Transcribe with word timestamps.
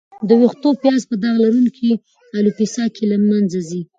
د 0.27 0.29
وېښتو 0.39 0.69
پیاز 0.81 1.01
په 1.09 1.15
داغ 1.21 1.35
لرونکې 1.45 1.91
الوپیسیا 2.37 2.85
کې 2.95 3.03
له 3.11 3.17
منځه 3.29 3.59
ځي. 3.69 3.81